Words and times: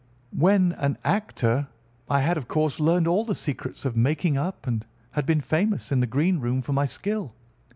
When 0.33 0.71
an 0.79 0.97
actor 1.03 1.67
I 2.09 2.21
had, 2.21 2.35
of 2.35 2.47
course, 2.47 2.79
learned 2.79 3.07
all 3.07 3.23
the 3.23 3.35
secrets 3.35 3.85
of 3.85 3.95
making 3.95 4.35
up, 4.35 4.65
and 4.65 4.83
had 5.11 5.27
been 5.27 5.41
famous 5.41 5.91
in 5.91 5.99
the 5.99 6.07
green 6.07 6.39
room 6.39 6.63
for 6.63 6.73
my 6.73 6.85
skill. 6.85 7.35